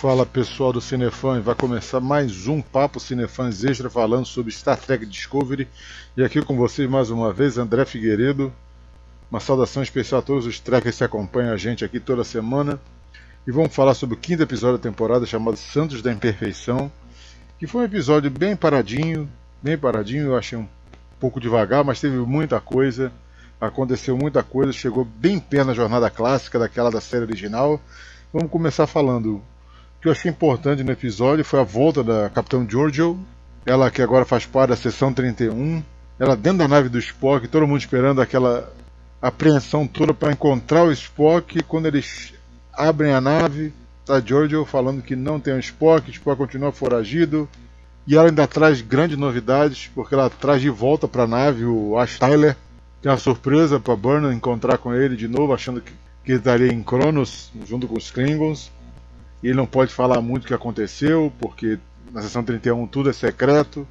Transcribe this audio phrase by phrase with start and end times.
[0.00, 5.04] Fala pessoal do Cinefãs, vai começar mais um Papo Cinefãs Extra falando sobre Star Trek
[5.04, 5.66] Discovery.
[6.16, 8.52] E aqui com vocês mais uma vez, André Figueiredo.
[9.28, 12.80] Uma saudação especial a todos os trekkers que acompanham a gente aqui toda semana.
[13.44, 16.92] E vamos falar sobre o quinto episódio da temporada chamado Santos da Imperfeição.
[17.58, 19.28] Que foi um episódio bem paradinho,
[19.60, 20.68] bem paradinho, eu achei um
[21.18, 23.10] pouco devagar, mas teve muita coisa.
[23.60, 27.80] Aconteceu muita coisa, chegou bem pé na jornada clássica daquela da série original.
[28.32, 29.42] Vamos começar falando
[30.00, 33.18] que eu achei importante no episódio foi a volta da Capitão Giorgio,
[33.66, 35.82] ela que agora faz parte da seção 31,
[36.18, 38.72] ela dentro da nave do Spock, todo mundo esperando aquela
[39.20, 41.62] apreensão toda para encontrar o Spock.
[41.64, 42.32] Quando eles
[42.72, 43.72] abrem a nave,
[44.04, 47.48] tá Giorgio falando que não tem o Spock, o Spock continua foragido.
[48.06, 51.98] E ela ainda traz grandes novidades, porque ela traz de volta para a nave o
[51.98, 52.56] Ash Tyler,
[53.02, 55.92] que é uma surpresa para Burnham encontrar com ele de novo, achando que,
[56.24, 58.70] que ele estaria em Cronos junto com os Klingons.
[59.42, 61.78] E ele não pode falar muito o que aconteceu, porque
[62.12, 63.86] na sessão 31 tudo é secreto.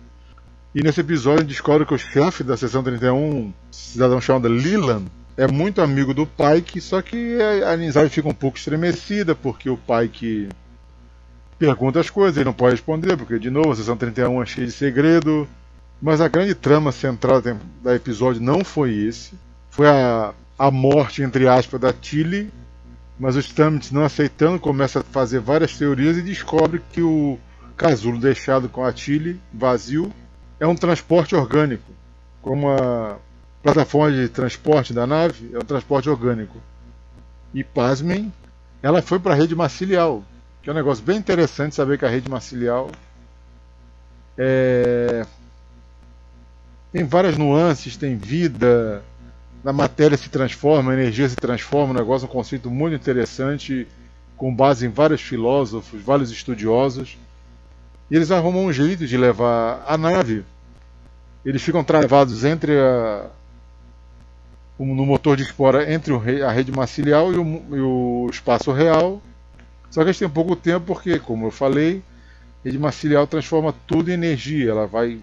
[0.76, 5.48] E nesse episódio descobre que o chefe da sessão 31, um cidadão chamado Leland, é
[5.48, 10.50] muito amigo do Pike, só que a amizade fica um pouco estremecida, porque o Pike
[11.58, 14.68] pergunta as coisas, ele não pode responder, porque de novo a sessão 31 é cheia
[14.68, 15.48] de segredo.
[16.02, 19.34] Mas a grande trama central do episódio não foi esse.
[19.70, 22.52] Foi a, a morte, entre aspas, da Tilly
[23.20, 27.40] mas o Stamets, não aceitando, começa a fazer várias teorias e descobre que o
[27.76, 30.12] casulo deixado com a Tilly, vazio,
[30.60, 31.92] é um transporte orgânico.
[32.42, 33.18] Como a
[33.64, 36.58] plataforma de transporte da nave, é um transporte orgânico.
[37.54, 38.32] E pasmem,
[38.82, 40.24] ela foi para a rede marcilial,
[40.62, 42.92] que é um negócio bem interessante saber que a rede marcilial
[44.38, 45.26] é...
[46.92, 49.04] tem várias nuances, tem vida,
[49.64, 53.88] na matéria se transforma, a energia se transforma, um negócio, um conceito muito interessante,
[54.36, 57.18] com base em vários filósofos, vários estudiosos.
[58.10, 60.46] E eles arrumam um jeito de levar a nave.
[61.44, 63.30] Eles ficam travados entre a,
[64.80, 69.22] no motor de espora entre a rede marcilial e o, e o, espaço real.
[69.90, 72.04] Só que eles têm pouco tempo porque, como eu falei,
[72.62, 74.72] a rede marcilial transforma tudo em energia.
[74.72, 75.20] Ela vai,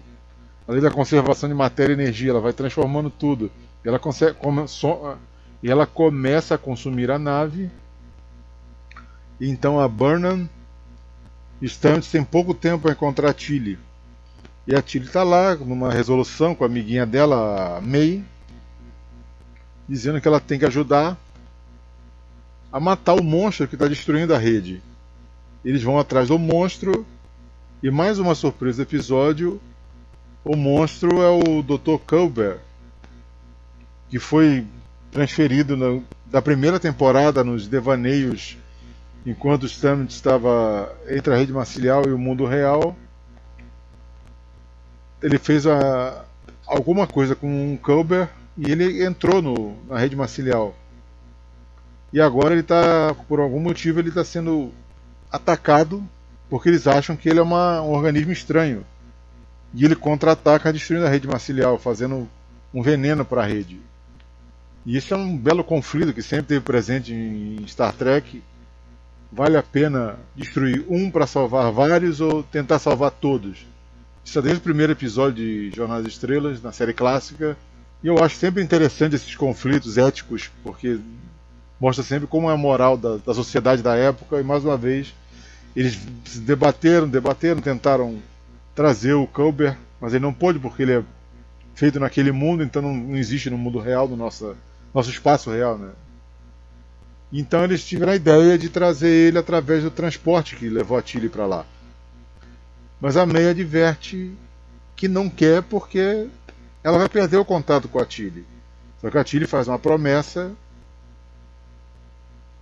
[0.67, 3.49] além da conservação de matéria e energia, ela vai transformando tudo.
[3.85, 5.15] Ela consegue, come, so,
[5.61, 7.69] e ela começa a consumir a nave.
[9.39, 10.49] Então a Burnham
[11.63, 13.77] Stamets tem pouco tempo para encontrar a Tilly.
[14.67, 18.23] E a Tilly está lá numa resolução com a amiguinha dela, a May,
[19.87, 21.17] dizendo que ela tem que ajudar
[22.71, 24.81] a matar o monstro que está destruindo a rede.
[25.63, 27.05] Eles vão atrás do monstro
[27.81, 29.61] e mais uma surpresa do episódio,
[30.43, 31.97] o monstro é o Dr.
[32.05, 32.59] Culber,
[34.15, 34.65] que foi
[35.11, 38.57] transferido na, da primeira temporada nos devaneios
[39.25, 42.95] enquanto o Stamets estava entre a rede marcial e o mundo real.
[45.21, 46.23] Ele fez a,
[46.65, 50.73] alguma coisa com um Culber e ele entrou no, na rede marcial.
[52.13, 54.71] E agora ele está, por algum motivo, ele está sendo
[55.29, 56.01] atacado
[56.49, 58.85] porque eles acham que ele é uma, um organismo estranho.
[59.73, 62.29] E ele contra-ataca destruindo a rede marcial, fazendo
[62.73, 63.77] um veneno para a rede.
[64.85, 68.41] E isso é um belo conflito que sempre teve presente em Star Trek.
[69.31, 73.65] Vale a pena destruir um para salvar vários ou tentar salvar todos?
[74.23, 77.57] Isso é desde o primeiro episódio de Jornada das Estrelas, na série clássica.
[78.03, 80.99] E eu acho sempre interessante esses conflitos éticos, porque
[81.79, 84.39] mostra sempre como é a moral da, da sociedade da época.
[84.39, 85.15] E mais uma vez,
[85.75, 88.19] eles se debateram, debateram, tentaram
[88.75, 91.03] trazer o Culber, mas ele não pôde porque ele é
[91.73, 94.55] feito naquele mundo, então não, não existe no mundo real, no nosso
[94.95, 95.91] nosso espaço real, né?
[97.31, 101.27] Então eles tiveram a ideia de trazer ele através do transporte que levou a Tilly
[101.27, 101.65] para lá.
[103.01, 104.33] Mas a May adverte
[104.95, 106.29] que não quer porque
[106.81, 108.45] ela vai perder o contato com a Tilly.
[109.01, 110.53] Só que a Tilly faz uma promessa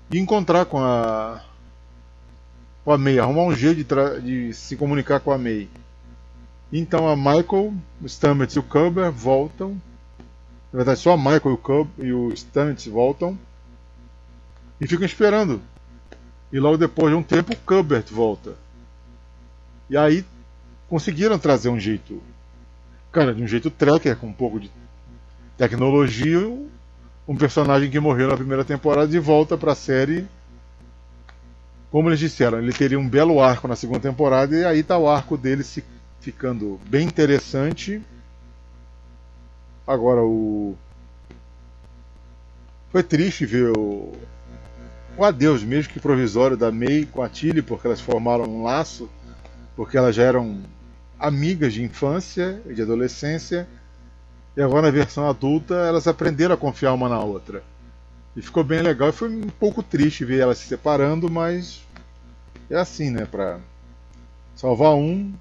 [0.10, 1.40] de encontrar com a
[2.84, 5.70] com a May, arrumar um jeito de, de se comunicar com a May.
[6.72, 7.76] Então a Michael,
[8.08, 9.80] Stamets e o Culber voltam
[10.74, 13.38] na verdade, só a Michael e o Cub e o Stamets voltam
[14.82, 15.62] e ficam esperando.
[16.52, 18.56] E logo depois de um tempo, o Cubert volta.
[19.88, 20.26] E aí
[20.90, 22.20] conseguiram trazer um jeito,
[23.12, 24.72] cara, de um jeito tracker, com um pouco de
[25.56, 26.40] tecnologia,
[27.28, 30.28] um personagem que morreu na primeira temporada de volta para a série.
[31.92, 35.08] Como eles disseram, ele teria um belo arco na segunda temporada e aí está o
[35.08, 35.84] arco dele se
[36.20, 38.02] ficando bem interessante
[39.86, 40.76] Agora o.
[42.92, 44.14] Foi triste ver o.
[45.18, 49.10] o adeus, mesmo que provisório, da May com a Tilly, porque elas formaram um laço,
[49.76, 50.62] porque elas já eram
[51.20, 53.68] amigas de infância e de adolescência,
[54.56, 57.64] e agora na versão adulta elas aprenderam a confiar uma na outra.
[58.36, 61.84] E ficou bem legal, e foi um pouco triste ver elas se separando, mas
[62.70, 63.26] é assim, né?
[63.26, 63.60] Pra
[64.56, 65.34] salvar um,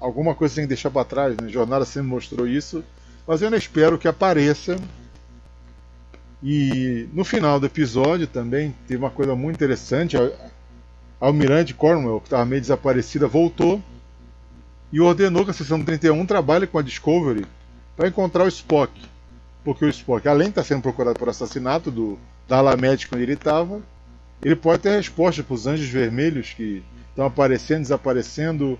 [0.00, 1.46] alguma coisa tem que deixar para trás, né?
[1.46, 2.84] A jornada sempre mostrou isso,
[3.28, 4.78] mas eu ainda espero que apareça
[6.42, 10.16] e no final do episódio também teve uma coisa muito interessante.
[10.16, 10.30] A
[11.20, 13.82] Almirante Cornwell, que estava meio desaparecida, voltou
[14.90, 17.44] e ordenou que a seção 31 trabalhe com a Discovery
[17.94, 18.98] para encontrar o Spock.
[19.62, 23.34] Porque o Spock, além de estar sendo procurado por assassinato do, da Alamed quando ele
[23.34, 23.82] estava,
[24.42, 28.78] ele pode ter resposta para os anjos vermelhos que estão aparecendo, desaparecendo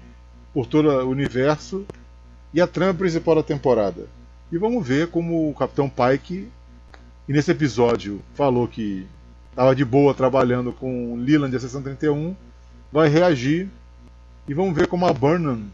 [0.55, 1.85] por todo o universo
[2.55, 4.18] e a trama principal da temporada.
[4.51, 6.49] E vamos ver como o Capitão Pike
[7.29, 9.07] e nesse episódio falou que
[9.51, 12.35] estava de boa trabalhando com Leland a sessão 31,
[12.91, 13.69] vai reagir
[14.49, 15.65] e vamos ver como a Burnham,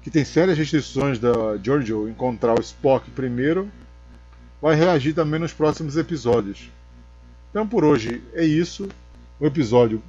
[0.00, 3.70] que tem sérias restrições da Giorgio encontrar o Spock primeiro,
[4.58, 6.70] vai reagir também nos próximos episódios.
[7.50, 8.88] Então por hoje é isso.
[9.38, 10.02] Um episódio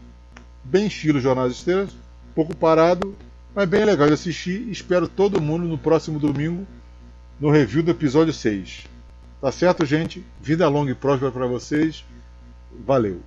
[0.63, 1.89] bem estilo Jornal das Estrelas,
[2.33, 3.13] pouco parado,
[3.53, 4.69] mas bem legal de assistir.
[4.69, 6.65] Espero todo mundo no próximo domingo
[7.39, 8.85] no review do episódio 6.
[9.41, 10.25] Tá certo, gente?
[10.41, 12.03] Vida longa e próspera para vocês.
[12.85, 13.21] Valeu!